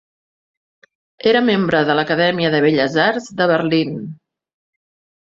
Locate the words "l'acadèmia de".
2.01-2.65